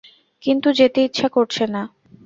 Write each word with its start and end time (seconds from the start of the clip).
কিন্তু 0.43 0.67
যেতে 0.71 0.99
ইচ্ছে 1.03 1.27
করছে 1.29 1.63
না। 1.67 1.81